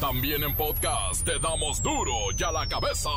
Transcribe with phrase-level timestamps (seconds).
[0.00, 3.10] También en podcast te damos duro y a la cabeza.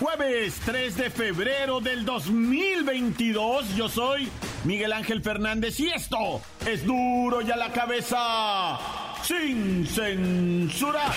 [0.00, 4.28] Jueves 3 de febrero del 2022, yo soy
[4.64, 8.76] Miguel Ángel Fernández y esto es duro y a la cabeza,
[9.22, 11.12] sin censura.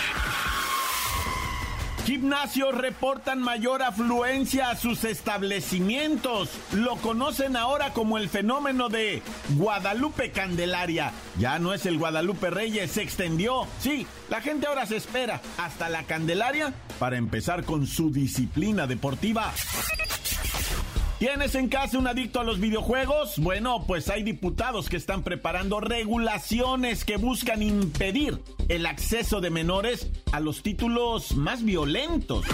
[2.05, 6.49] Gimnasios reportan mayor afluencia a sus establecimientos.
[6.73, 9.21] Lo conocen ahora como el fenómeno de
[9.55, 11.13] Guadalupe Candelaria.
[11.39, 13.67] Ya no es el Guadalupe Reyes, se extendió.
[13.79, 19.53] Sí, la gente ahora se espera hasta la Candelaria para empezar con su disciplina deportiva.
[21.23, 23.39] ¿Tienes en casa un adicto a los videojuegos?
[23.39, 30.11] Bueno, pues hay diputados que están preparando regulaciones que buscan impedir el acceso de menores
[30.33, 32.45] a los títulos más violentos.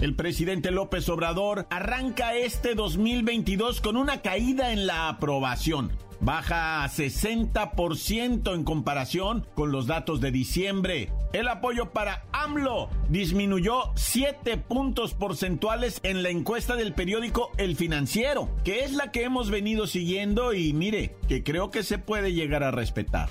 [0.00, 5.92] El presidente López Obrador arranca este 2022 con una caída en la aprobación
[6.24, 11.12] baja a 60% en comparación con los datos de diciembre.
[11.32, 18.48] El apoyo para AMLO disminuyó 7 puntos porcentuales en la encuesta del periódico El Financiero,
[18.64, 22.62] que es la que hemos venido siguiendo y mire, que creo que se puede llegar
[22.62, 23.28] a respetar.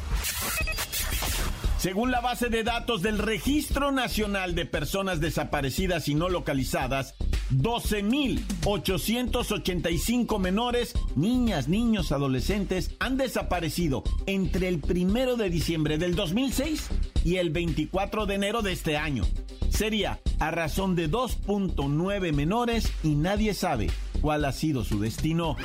[1.77, 7.15] Según la base de datos del Registro Nacional de Personas Desaparecidas y No Localizadas,
[7.57, 16.89] 12.885 menores, niñas, niños, adolescentes han desaparecido entre el primero de diciembre del 2006
[17.23, 19.23] y el 24 de enero de este año.
[19.69, 23.89] Sería a razón de 2.9 menores y nadie sabe
[24.21, 25.55] cuál ha sido su destino.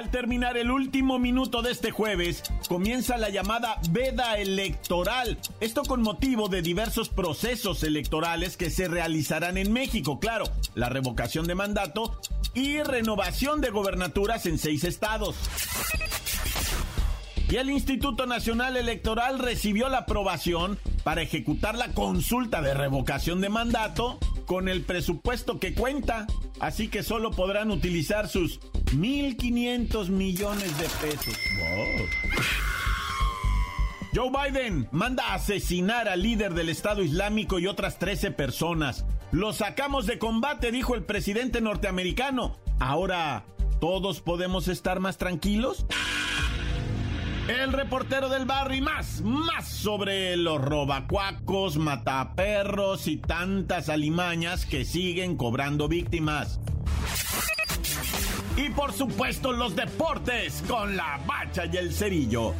[0.00, 5.36] Al terminar el último minuto de este jueves, comienza la llamada veda electoral.
[5.60, 10.18] Esto con motivo de diversos procesos electorales que se realizarán en México.
[10.18, 12.18] Claro, la revocación de mandato
[12.54, 15.36] y renovación de gobernaturas en seis estados.
[17.50, 23.50] Y el Instituto Nacional Electoral recibió la aprobación para ejecutar la consulta de revocación de
[23.50, 26.26] mandato con el presupuesto que cuenta.
[26.58, 28.60] Así que solo podrán utilizar sus
[28.92, 31.34] 1.500 millones de pesos.
[34.12, 39.04] Joe Biden manda a asesinar al líder del Estado Islámico y otras 13 personas.
[39.30, 42.56] Lo sacamos de combate, dijo el presidente norteamericano.
[42.80, 43.44] Ahora,
[43.80, 45.86] ¿todos podemos estar más tranquilos?
[47.46, 54.84] El reportero del barrio y más, más sobre los robacuacos, mataperros y tantas alimañas que
[54.84, 56.60] siguen cobrando víctimas.
[58.60, 62.54] Y por supuesto los deportes con la bacha y el cerillo.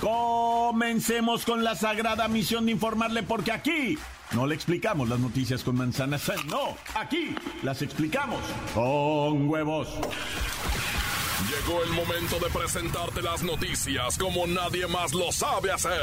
[0.00, 3.98] Comencemos con la sagrada misión de informarle porque aquí
[4.32, 8.40] no le explicamos las noticias con manzanas, no, aquí las explicamos
[8.74, 9.88] con huevos.
[11.50, 16.02] Llegó el momento de presentarte las noticias como nadie más lo sabe hacer.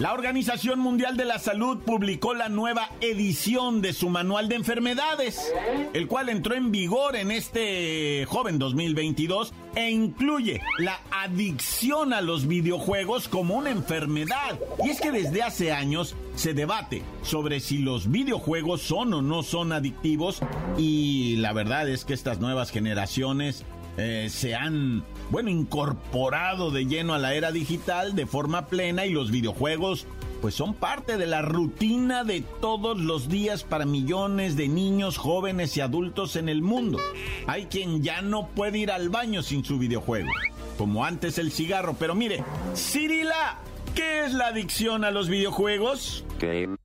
[0.00, 5.52] La Organización Mundial de la Salud publicó la nueva edición de su manual de enfermedades,
[5.92, 12.48] el cual entró en vigor en este joven 2022 e incluye la adicción a los
[12.48, 14.58] videojuegos como una enfermedad.
[14.82, 19.42] Y es que desde hace años se debate sobre si los videojuegos son o no
[19.42, 20.40] son adictivos
[20.78, 23.66] y la verdad es que estas nuevas generaciones
[24.02, 29.10] eh, se han, bueno, incorporado de lleno a la era digital de forma plena y
[29.10, 30.06] los videojuegos
[30.40, 35.76] pues son parte de la rutina de todos los días para millones de niños, jóvenes
[35.76, 36.98] y adultos en el mundo.
[37.46, 40.30] Hay quien ya no puede ir al baño sin su videojuego,
[40.78, 42.42] como antes el cigarro, pero mire,
[42.74, 43.58] Cirila,
[43.94, 46.24] ¿qué es la adicción a los videojuegos?
[46.40, 46.76] Game.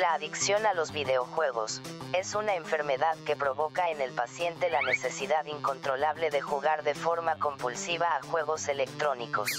[0.00, 1.82] La adicción a los videojuegos
[2.14, 7.38] es una enfermedad que provoca en el paciente la necesidad incontrolable de jugar de forma
[7.38, 9.50] compulsiva a juegos electrónicos.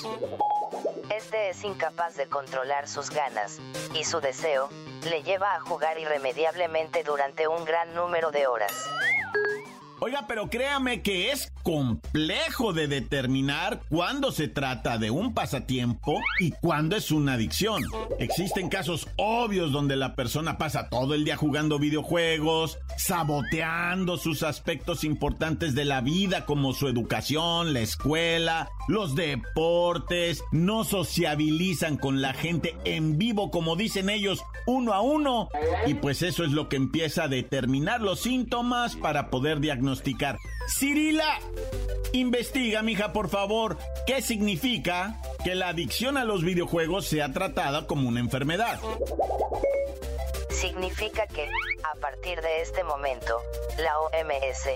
[1.12, 3.60] Este es incapaz de controlar sus ganas,
[3.94, 4.70] y su deseo,
[5.04, 8.74] le lleva a jugar irremediablemente durante un gran número de horas.
[10.06, 16.52] Oiga, pero créame que es complejo de determinar cuándo se trata de un pasatiempo y
[16.52, 17.82] cuándo es una adicción.
[18.20, 25.06] Existen casos obvios donde la persona pasa todo el día jugando videojuegos, saboteando sus aspectos
[25.06, 32.34] importantes de la vida como su educación, la escuela, los deportes, no sociabilizan con la
[32.34, 35.48] gente en vivo como dicen ellos, uno a uno.
[35.88, 39.93] Y pues eso es lo que empieza a determinar los síntomas para poder diagnosticar.
[40.78, 41.40] Cirila,
[42.13, 48.07] investiga, mija, por favor, qué significa que la adicción a los videojuegos sea tratada como
[48.07, 48.80] una enfermedad
[50.63, 51.50] significa que,
[51.84, 53.42] a partir de este momento,
[53.80, 54.69] la OMS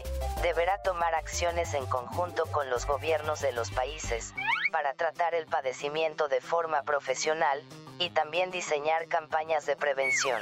[0.43, 4.33] deberá tomar acciones en conjunto con los gobiernos de los países
[4.73, 7.63] para tratar el padecimiento de forma profesional
[7.99, 10.41] y también diseñar campañas de prevención.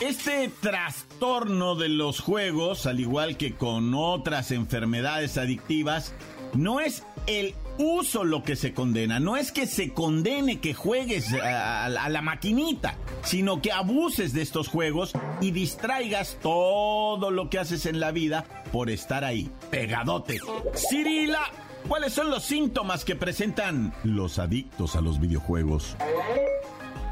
[0.00, 6.12] Este trastorno de los juegos, al igual que con otras enfermedades adictivas,
[6.52, 9.20] no es el uso lo que se condena.
[9.20, 14.68] No es que se condene que juegues a, la maquinita, sino que abuses de estos
[14.68, 20.38] juegos y distraigas todo lo que haces en la vida por estar ahí, pegadote.
[20.74, 21.40] Cirila,
[21.88, 25.96] ¿cuáles son los síntomas que presentan los adictos a los videojuegos?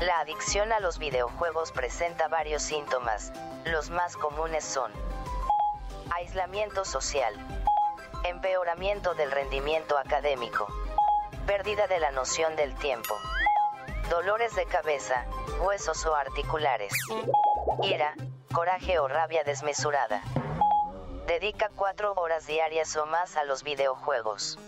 [0.04, 3.32] La adicción a los videojuegos presenta varios síntomas.
[3.64, 4.92] Los más comunes son
[6.10, 7.34] aislamiento social,
[8.22, 10.66] empeoramiento del rendimiento académico,
[11.46, 13.14] pérdida de la noción del tiempo,
[14.10, 15.24] dolores de cabeza,
[15.62, 16.92] huesos o articulares,
[17.82, 18.14] ira,
[18.52, 20.20] coraje o rabia desmesurada.
[21.26, 24.58] Dedica cuatro horas diarias o más a los videojuegos.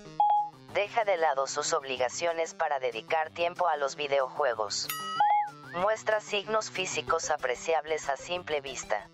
[0.77, 4.87] Deja de lado sus obligaciones para dedicar tiempo a los videojuegos.
[5.73, 9.09] Muestra signos físicos apreciables a simple vista.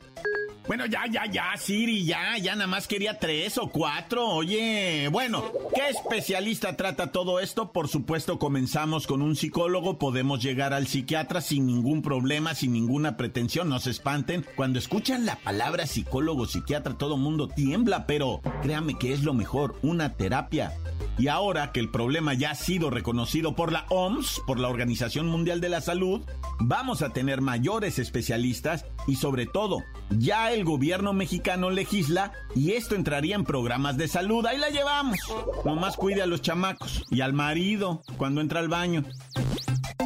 [0.72, 4.26] Bueno, ya, ya, ya, Siri, ya, ya nada más quería tres o cuatro.
[4.26, 7.72] Oye, bueno, ¿qué especialista trata todo esto?
[7.72, 13.18] Por supuesto, comenzamos con un psicólogo, podemos llegar al psiquiatra sin ningún problema, sin ninguna
[13.18, 14.46] pretensión, no se espanten.
[14.56, 19.76] Cuando escuchan la palabra psicólogo, psiquiatra, todo mundo tiembla, pero créame que es lo mejor,
[19.82, 20.72] una terapia
[21.18, 25.26] y ahora que el problema ya ha sido reconocido por la OMS, por la Organización
[25.26, 26.22] Mundial de la Salud,
[26.58, 32.94] vamos a tener mayores especialistas y sobre todo, ya el gobierno mexicano legisla y esto
[32.94, 34.44] entraría en programas de salud.
[34.46, 35.18] Ahí la llevamos.
[35.64, 39.04] Nomás cuide a los chamacos y al marido cuando entra al baño.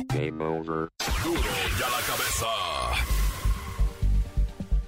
[0.09, 0.89] Game over.
[1.25, 1.41] Duro
[1.79, 2.47] ya la cabeza.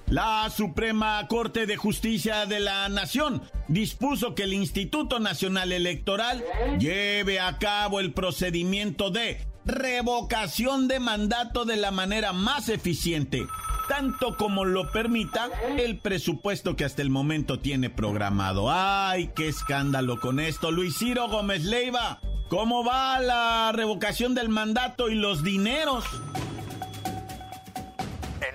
[0.09, 6.43] La Suprema Corte de Justicia de la Nación dispuso que el Instituto Nacional Electoral
[6.79, 13.45] lleve a cabo el procedimiento de revocación de mandato de la manera más eficiente,
[13.89, 18.71] tanto como lo permita el presupuesto que hasta el momento tiene programado.
[18.71, 20.71] ¡Ay, qué escándalo con esto!
[20.71, 26.05] Luis Ciro Gómez Leiva, ¿cómo va la revocación del mandato y los dineros?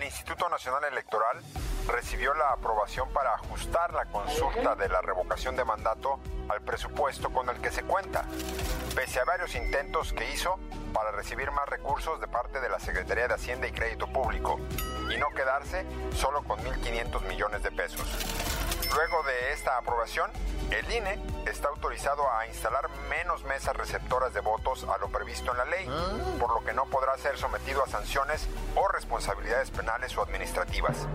[0.04, 1.38] Instituto Nacional Electoral
[1.88, 7.48] recibió la aprobación para ajustar la consulta de la revocación de mandato al presupuesto con
[7.48, 8.24] el que se cuenta,
[8.94, 10.58] pese a varios intentos que hizo
[10.92, 14.58] para recibir más recursos de parte de la Secretaría de Hacienda y Crédito Público
[15.10, 15.84] y no quedarse
[16.14, 18.06] solo con 1.500 millones de pesos.
[18.94, 20.30] Luego de esta aprobación,
[20.70, 25.58] el INE está autorizado a instalar menos mesas receptoras de votos a lo previsto en
[25.58, 25.88] la ley,
[26.38, 31.08] por lo que no podrá ser sometido a sanciones o responsabilidades penales o administrativas.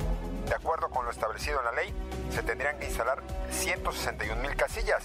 [0.49, 1.93] De acuerdo con lo establecido en la ley,
[2.31, 5.03] se tendrían que instalar 161 mil casillas,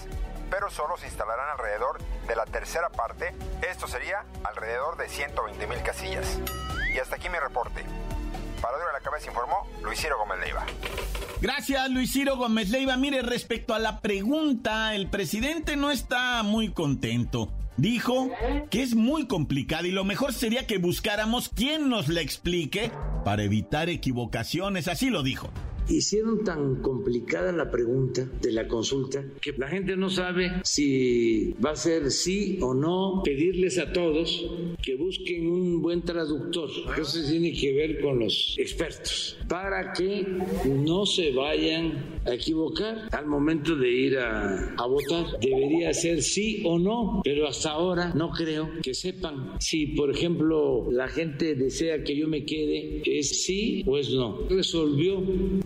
[0.50, 3.34] pero solo se instalarán alrededor de la tercera parte,
[3.70, 6.40] esto sería alrededor de 120 mil casillas.
[6.94, 7.84] Y hasta aquí mi reporte.
[8.62, 10.64] Para de la Cabeza informó Luis Ciro Gómez Leiva.
[11.42, 12.96] Gracias, Luis Ciro Gómez Leiva.
[12.96, 17.52] Mire, respecto a la pregunta, el presidente no está muy contento.
[17.76, 18.30] Dijo
[18.70, 22.90] que es muy complicada y lo mejor sería que buscáramos quien nos la explique
[23.24, 24.88] para evitar equivocaciones.
[24.88, 25.50] Así lo dijo.
[25.88, 31.70] Hicieron tan complicada la pregunta de la consulta que la gente no sabe si va
[31.70, 33.22] a ser sí o no.
[33.24, 34.50] Pedirles a todos
[34.82, 36.70] que busquen un buen traductor.
[36.98, 40.26] Eso tiene que ver con los expertos para que
[40.66, 45.38] no se vayan a equivocar al momento de ir a, a votar.
[45.40, 50.90] Debería ser sí o no, pero hasta ahora no creo que sepan si, por ejemplo,
[50.90, 54.46] la gente desea que yo me quede, es sí o es no.
[54.48, 55.22] Resolvió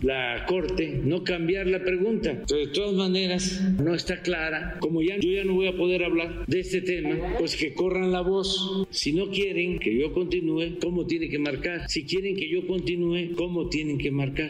[0.09, 2.33] la Corte no cambiar la pregunta.
[2.33, 4.77] de todas maneras, no está clara.
[4.79, 8.11] Como ya yo ya no voy a poder hablar de este tema, pues que corran
[8.11, 8.87] la voz.
[8.89, 11.87] Si no quieren que yo continúe, ¿cómo tiene que marcar?
[11.87, 14.49] Si quieren que yo continúe, ¿cómo tienen que marcar?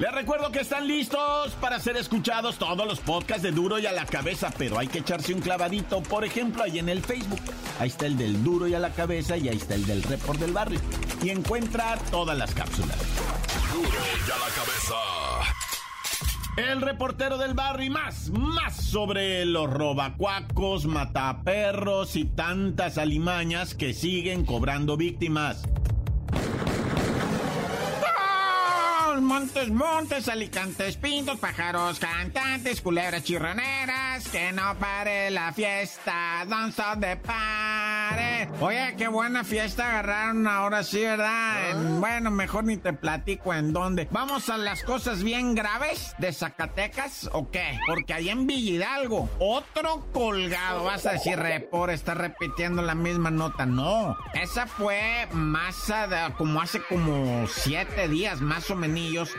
[0.00, 3.92] Les recuerdo que están listos para ser escuchados todos los podcasts de Duro y a
[3.92, 7.42] la cabeza, pero hay que echarse un clavadito, por ejemplo, ahí en el Facebook.
[7.78, 10.40] Ahí está el del Duro y a la cabeza y ahí está el del Report
[10.40, 10.80] del Barrio.
[11.22, 12.96] Y encuentra todas las cápsulas.
[13.74, 15.20] Duro y a la cabeza.
[16.56, 23.92] El reportero del barrio y más, más sobre los robacuacos, mataperros y tantas alimañas que
[23.92, 25.62] siguen cobrando víctimas.
[29.30, 37.14] Montes, montes, alicantes, pintos, pájaros, cantantes, culebras chirroneras, que no pare la fiesta, danza de
[38.60, 41.74] Oye, qué buena fiesta agarraron ahora sí, ¿verdad?
[41.98, 44.08] bueno, mejor ni te platico en dónde.
[44.10, 47.78] Vamos a las cosas bien graves de Zacatecas, ¿o qué?
[47.86, 53.64] Porque ahí en Villidalgo, otro colgado, vas a decir, repor, está repitiendo la misma nota.
[53.64, 55.90] No, esa fue más
[56.36, 58.90] como hace como siete días, más o menos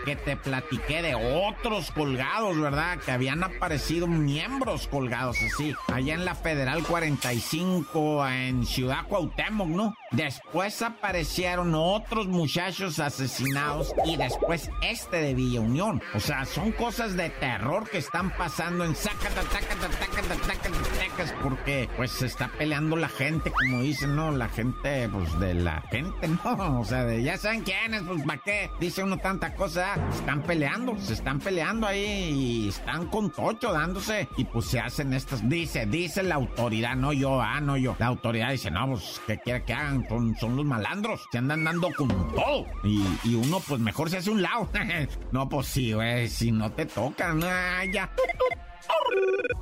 [0.05, 2.97] que te platiqué de otros colgados, ¿verdad?
[2.97, 9.93] Que habían aparecido miembros colgados así, allá en la Federal 45, en Ciudad Cuauhtémoc, ¿no?
[10.11, 16.01] Después aparecieron otros muchachos asesinados y después este de Villa Unión.
[16.13, 19.81] O sea, son cosas de terror que están pasando en Zacatecas
[21.43, 24.31] porque pues se está peleando la gente, como dicen, ¿no?
[24.31, 26.81] La gente, pues de la gente, ¿no?
[26.81, 28.69] O sea, de ya saben quiénes, pues ¿para qué?
[28.79, 34.27] Dice uno tanta cosa, están peleando, se están peleando ahí y están con tocho dándose
[34.37, 37.95] y pues se hacen estas, dice, dice la autoridad, no yo, ah, no yo.
[37.99, 40.07] La autoridad dice, no, pues, ¿qué quiere que hagan?
[40.39, 42.65] son, los malandros, se andan dando con todo.
[42.83, 44.69] Y, uno, pues mejor se hace un lado.
[45.31, 48.09] no, pues si no te tocan, ah, ya.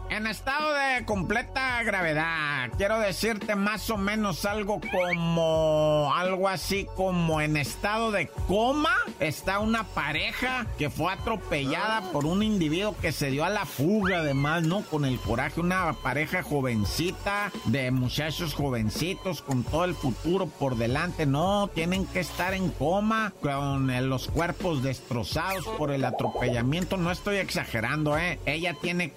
[0.10, 7.42] En estado de completa gravedad, quiero decirte más o menos algo como, algo así como
[7.42, 13.30] en estado de coma, está una pareja que fue atropellada por un individuo que se
[13.30, 14.82] dio a la fuga, además, ¿no?
[14.82, 21.28] Con el coraje, una pareja jovencita, de muchachos jovencitos, con todo el futuro por delante,
[21.28, 27.38] no, tienen que estar en coma, con los cuerpos destrozados por el atropellamiento, no estoy
[27.38, 28.40] exagerando, ¿eh?
[28.48, 29.12] Ella tiene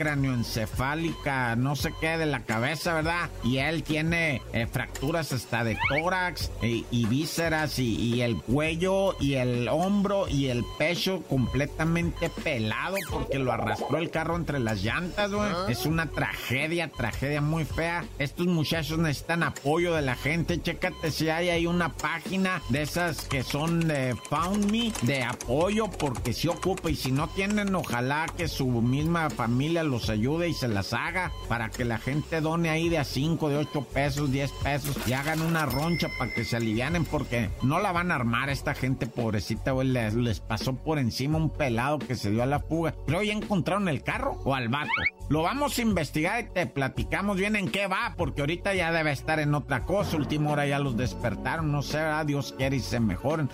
[1.57, 3.31] no sé qué, de la cabeza, ¿verdad?
[3.45, 9.35] Y él tiene eh, fracturas hasta de tórax eh, y vísceras y, el cuello y
[9.35, 15.33] el hombro y el pecho completamente pelado porque lo arrastró el carro entre las llantas,
[15.33, 15.51] güey.
[15.51, 15.67] Ah.
[15.69, 18.05] Es una tragedia, tragedia muy fea.
[18.19, 20.61] Estos muchachos necesitan apoyo de la gente.
[20.61, 25.89] Chécate si hay ahí una página de esas que son de Found Me, de apoyo,
[25.91, 30.55] porque si ocupa y si no tienen, ojalá que su misma familia los ayude y
[30.55, 34.33] se las haga para que la gente done ahí de a 5, de 8 pesos,
[34.33, 38.17] 10 pesos y hagan una roncha para que se alivianen porque no la van a
[38.17, 39.89] armar esta gente pobrecita, güey.
[39.89, 42.95] Les, les pasó por encima un pelado que se dio a la fuga.
[43.07, 44.91] Pero ya encontraron el carro o al vato.
[45.29, 49.13] Lo vamos a investigar y te platicamos bien en qué va, porque ahorita ya debe
[49.13, 50.17] estar en otra cosa.
[50.17, 53.49] Última hora ya los despertaron, no sé, Dios quiere y se mejoren.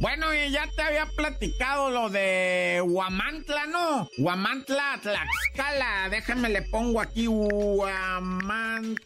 [0.00, 4.08] Bueno, y ya te había platicado lo de Huamantla, ¿no?
[4.18, 6.08] Huamantla, Tlaxcala.
[6.10, 9.04] Déjame le pongo aquí Huamantla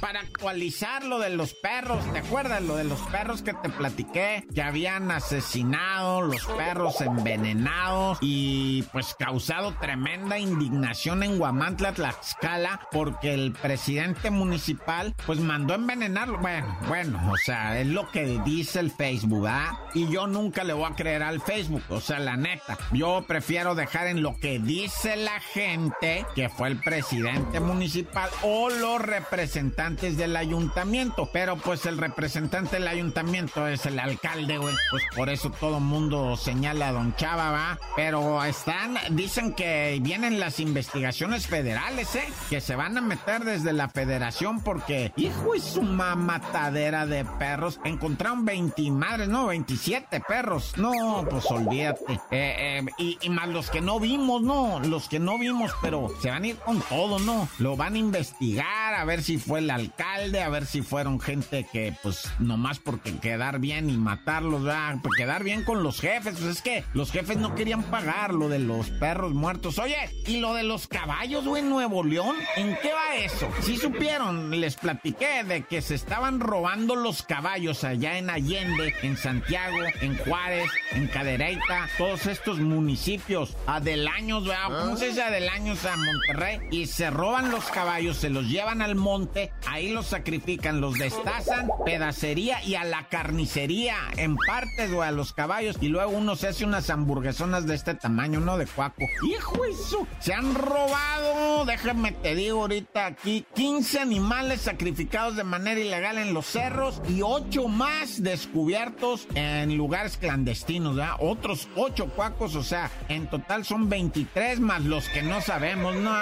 [0.00, 2.04] para actualizar lo de los perros.
[2.12, 4.46] ¿Te acuerdas lo de los perros que te platiqué?
[4.54, 13.34] Que habían asesinado, los perros envenenados y pues causado tremenda indignación en Guamantla, Tlaxcala, porque
[13.34, 16.38] el presidente municipal pues mandó envenenarlo.
[16.38, 19.78] Bueno, bueno, o sea, es lo que dice el Facebook, ¿ah?
[19.94, 22.78] Y yo nunca le voy a creer al Facebook, o sea, la neta.
[22.92, 28.70] Yo prefiero dejar en lo que dice la gente que fue el presidente municipal o
[28.70, 31.28] lo representantes del ayuntamiento.
[31.32, 34.74] Pero pues el representante del ayuntamiento es el alcalde, güey.
[34.90, 37.78] Pues por eso todo mundo señala a don Chava, va.
[37.96, 42.24] Pero están, dicen que vienen las investigaciones federales, ¿eh?
[42.50, 47.78] Que se van a meter desde la federación porque, hijo, es una matadera de perros.
[47.84, 50.72] Encontraron 20 madres, no, 27 perros.
[50.76, 52.14] No, pues olvídate.
[52.30, 56.30] Eh, eh, y más los que no vimos, no, los que no vimos, pero se
[56.30, 57.48] van a ir con todo, ¿no?
[57.58, 61.20] Lo van a investigar, a ver ver si fue el alcalde, a ver si fueron
[61.20, 64.96] gente que, pues, nomás porque quedar bien y matarlos, ¿verdad?
[65.02, 66.36] Pues quedar bien con los jefes.
[66.38, 69.78] Pues es que los jefes no querían pagar lo de los perros muertos.
[69.78, 72.36] Oye, ¿y lo de los caballos, güey, en Nuevo León?
[72.56, 73.50] ¿En qué va eso?
[73.60, 79.18] Si supieron, les platiqué de que se estaban robando los caballos allá en Allende, en
[79.18, 84.84] Santiago, en Juárez, en Cadereyta, todos estos municipios, adelaños, ¿verdad?
[84.84, 86.60] ¿Cómo se dice adelaños a Monterrey?
[86.70, 91.68] Y se roban los caballos, se los llevan al monte, ahí los sacrifican, los destazan,
[91.84, 96.48] pedacería y a la carnicería, en partes, güey, a los caballos, y luego uno se
[96.48, 98.56] hace unas hamburguesonas de este tamaño, ¿no?
[98.56, 99.02] De cuaco.
[99.22, 100.06] ¡Hijo eso!
[100.20, 106.34] Se han robado, déjame te digo ahorita aquí, 15 animales sacrificados de manera ilegal en
[106.34, 111.16] los cerros y 8 más descubiertos en lugares clandestinos, ¿verdad?
[111.20, 115.94] Otros 8 cuacos, o sea, en total son 23 más los que no sabemos.
[115.96, 116.12] No,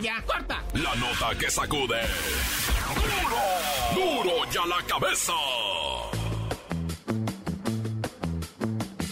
[0.00, 0.62] ya, corta.
[0.74, 2.00] La nota que sacude.
[3.94, 3.94] ¡Duro!
[3.94, 5.32] ¡Duro ya la cabeza!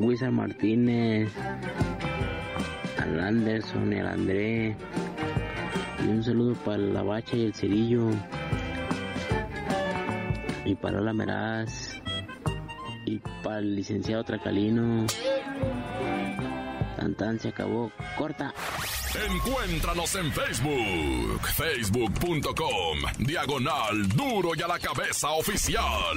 [0.00, 1.30] Guizar Martínez,
[2.98, 4.76] al Anderson al André.
[6.02, 8.10] Y un saludo para la bacha y el cerillo.
[10.64, 12.00] Y para la Meraz.
[13.06, 15.06] Y para el licenciado Tracalino.
[17.16, 17.92] Tan se acabó.
[18.16, 18.54] Corta.
[19.30, 26.16] Encuéntranos en Facebook, facebook.com, diagonal duro y a la cabeza oficial.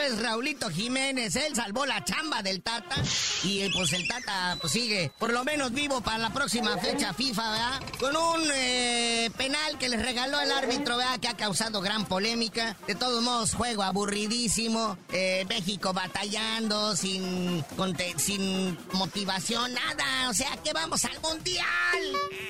[0.31, 1.35] Raulito Jiménez.
[1.35, 2.95] Él salvó la chamba del Tata.
[3.43, 7.13] Y eh, pues el Tata pues, sigue por lo menos vivo para la próxima fecha
[7.13, 7.81] FIFA, ¿verdad?
[7.99, 11.19] Con un eh, penal que les regaló el árbitro, ¿verdad?
[11.19, 12.77] Que ha causado gran polémica.
[12.87, 14.97] De todos modos, juego aburridísimo.
[15.11, 17.65] Eh, México batallando, sin,
[18.15, 20.29] sin motivación, nada.
[20.29, 21.65] O sea, que vamos al Mundial.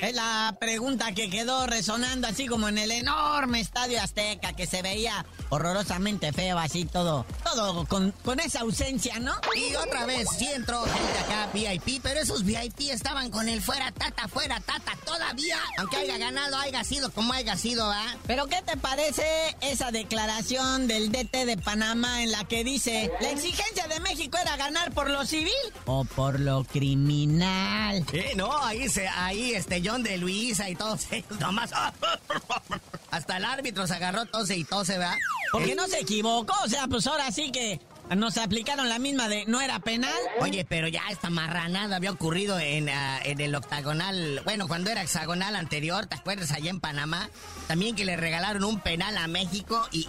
[0.01, 4.81] Es la pregunta que quedó resonando así como en el enorme estadio Azteca que se
[4.83, 9.33] veía horrorosamente feo, así todo, todo con, con esa ausencia, ¿no?
[9.55, 13.91] Y otra vez, sí entró gente acá VIP, pero esos VIP estaban con el fuera
[13.91, 18.15] tata, fuera tata todavía, aunque haya ganado, haya sido como haya sido, ¿ah?
[18.27, 19.25] Pero ¿qué te parece
[19.61, 24.57] esa declaración del DT de Panamá en la que dice, la exigencia de México era
[24.57, 25.51] ganar por lo civil
[25.85, 28.05] o por lo criminal?
[28.13, 31.71] Eh, no, ahí se, ahí este John de Luisa y todos ellos nomás.
[33.11, 35.17] Hasta el árbitro se agarró tose y tose, ¿verdad?
[35.51, 37.79] Porque no se equivocó, o sea, pues ahora sí que
[38.15, 40.11] nos aplicaron la misma de no era penal.
[40.39, 45.01] Oye, pero ya esta marranada había ocurrido en, ah, en el octagonal, bueno, cuando era
[45.01, 46.51] hexagonal anterior, ¿te acuerdas?
[46.51, 47.29] Allá en Panamá.
[47.67, 50.05] También que le regalaron un penal a México y,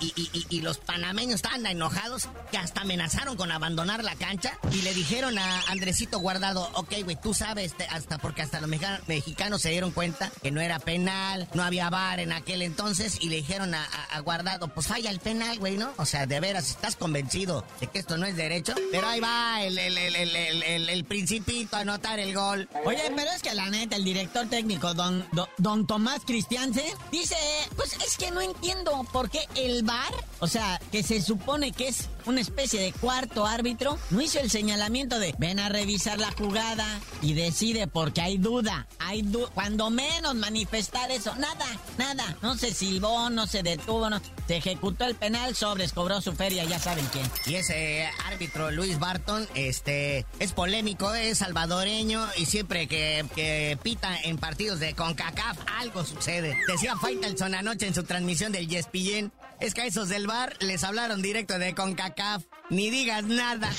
[0.50, 5.38] y, los panameños estaban enojados que hasta amenazaron con abandonar la cancha y le dijeron
[5.38, 8.70] a Andresito Guardado, ok, güey, tú sabes, hasta porque hasta los
[9.06, 13.28] mexicanos se dieron cuenta que no era penal, no había bar en aquel entonces y
[13.28, 15.92] le dijeron a, a Guardado, pues falla el penal, güey, ¿no?
[15.98, 19.62] O sea, de veras, estás convencido de que esto no es derecho, pero ahí va
[19.62, 22.68] el, el, el, el, principito a anotar el gol.
[22.84, 25.24] Oye, pero es que la neta, el director técnico, don,
[25.58, 27.36] don, Tomás Cristianse, dice,
[27.76, 31.86] pues es que no entiendo por qué el bar o sea, que se supone que
[31.86, 36.32] es una especie de cuarto árbitro, no hizo el señalamiento de ven a revisar la
[36.32, 36.84] jugada
[37.20, 39.22] y decide porque hay duda, hay
[39.54, 41.64] cuando menos manifestar eso, nada,
[41.96, 46.32] nada, no se silbó, no se detuvo, no, se ejecutó el penal, sobres, cobró su
[46.32, 47.30] feria, ya saben quién.
[47.46, 54.20] Y ese árbitro Luis Barton, este, es polémico, es salvadoreño y siempre que, que pita
[54.24, 56.58] en partidos de CONCACAF algo sucede.
[56.66, 59.30] Decía Faitelson anoche en su transmisión del ESPN,
[59.62, 63.70] es que a esos del bar les hablaron directo de CONCACAF, ni digas nada.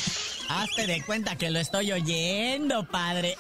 [0.50, 3.38] Hazte de cuenta que lo estoy oyendo, padre.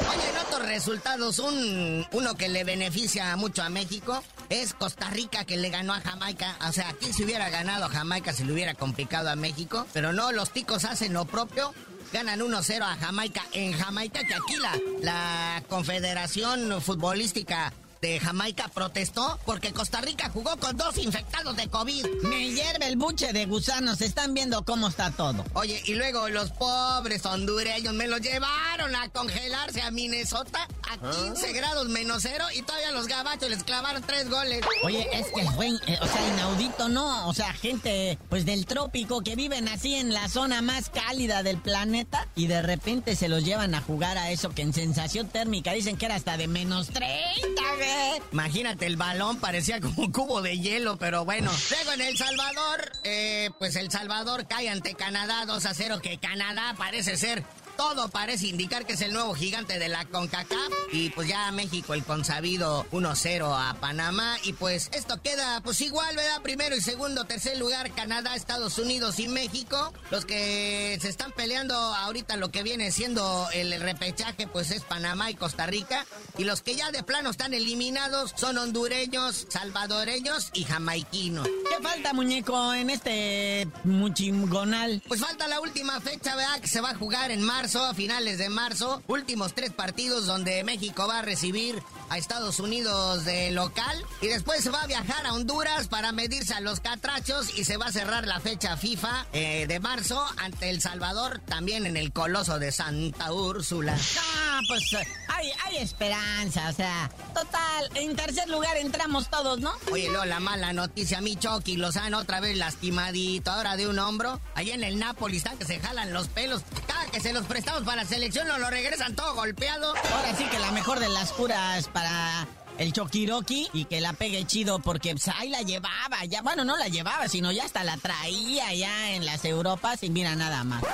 [0.00, 5.44] Oye, en otros resultados, un, uno que le beneficia mucho a México es Costa Rica
[5.44, 6.56] que le ganó a Jamaica.
[6.66, 9.86] O sea, aquí se hubiera ganado a Jamaica si le hubiera complicado a México.
[9.92, 11.74] Pero no, los ticos hacen lo propio.
[12.14, 14.72] Ganan 1-0 a Jamaica en Jamaica, que aquí la,
[15.02, 22.06] la Confederación Futbolística de Jamaica protestó porque Costa Rica jugó con dos infectados de COVID.
[22.22, 25.44] Me hierve el buche de gusanos, están viendo cómo está todo.
[25.54, 31.52] Oye, y luego los pobres hondureños me los llevaron a congelarse a Minnesota a 15
[31.52, 34.60] grados menos cero y todavía los gabachos les clavaron tres goles.
[34.82, 37.28] Oye, es que fue, eh, o sea, inaudito, ¿no?
[37.28, 41.58] O sea, gente, pues del trópico que viven así en la zona más cálida del
[41.58, 45.72] planeta y de repente se los llevan a jugar a eso que en sensación térmica
[45.72, 47.87] dicen que era hasta de menos 30, güey.
[48.32, 51.50] Imagínate, el balón parecía como un cubo de hielo, pero bueno.
[51.70, 56.18] Luego en El Salvador, eh, pues El Salvador cae ante Canadá 2 a 0, que
[56.18, 57.44] Canadá parece ser
[57.78, 60.72] todo parece indicar que es el nuevo gigante de la CONCACAF.
[60.92, 64.36] Y pues ya México el consabido 1-0 a Panamá.
[64.42, 66.42] Y pues esto queda pues igual, ¿verdad?
[66.42, 69.92] Primero y segundo, tercer lugar Canadá, Estados Unidos y México.
[70.10, 75.30] Los que se están peleando ahorita lo que viene siendo el repechaje pues es Panamá
[75.30, 76.04] y Costa Rica.
[76.36, 81.46] Y los que ya de plano están eliminados son hondureños, salvadoreños y jamaiquinos.
[81.46, 85.00] ¿Qué falta, muñeco, en este muchingonal?
[85.06, 86.60] Pues falta la última fecha, ¿verdad?
[86.60, 90.64] Que se va a jugar en marzo a finales de marzo, últimos tres partidos donde
[90.64, 95.26] México va a recibir a Estados Unidos de local y después se va a viajar
[95.26, 99.26] a Honduras para medirse a los catrachos y se va a cerrar la fecha FIFA
[99.32, 103.96] eh, de marzo ante El Salvador, también en el Coloso de Santa Úrsula.
[104.36, 104.84] Ah, pues
[105.28, 109.72] hay, hay esperanza, o sea, total, en tercer lugar entramos todos, ¿no?
[109.92, 114.40] Oye, luego la mala noticia, mi Chucky Lozano otra vez lastimadito, ahora de un hombro,
[114.54, 117.82] allá en el Napoli están que se jalan los pelos, cada que se los prestamos
[117.82, 119.94] para la selección nos lo regresan todo golpeado.
[120.12, 122.46] Ahora sí que la mejor de las curas para
[122.78, 126.76] el Chokiroki y que la pegue chido porque pues, ahí la llevaba, ya, bueno, no
[126.76, 130.84] la llevaba, sino ya hasta la traía ya en las Europas y mira nada más.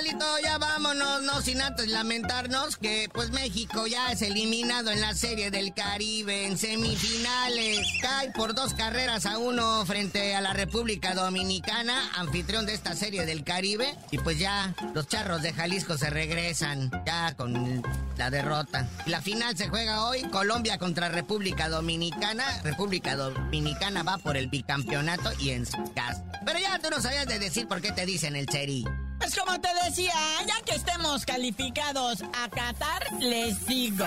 [0.00, 5.12] Carnalito, ya vámonos, no sin antes lamentarnos que pues México ya es eliminado en la
[5.12, 7.86] Serie del Caribe en semifinales.
[8.00, 13.26] Cae por dos carreras a uno frente a la República Dominicana, anfitrión de esta Serie
[13.26, 13.94] del Caribe.
[14.10, 17.82] Y pues ya los charros de Jalisco se regresan ya con
[18.16, 18.88] la derrota.
[19.04, 22.62] La final se juega hoy, Colombia contra República Dominicana.
[22.62, 26.24] República Dominicana va por el bicampeonato y en su casa.
[26.46, 28.86] Pero ya tú no sabías de decir por qué te dicen el Cheri.
[29.20, 30.14] Pues como te decía,
[30.46, 34.06] ya que estemos calificados a Qatar, les digo.